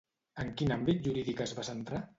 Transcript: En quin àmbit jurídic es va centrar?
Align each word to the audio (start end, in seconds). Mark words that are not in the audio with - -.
En 0.43 0.49
quin 0.61 0.73
àmbit 0.77 1.05
jurídic 1.09 1.47
es 1.49 1.57
va 1.61 1.69
centrar? 1.73 2.07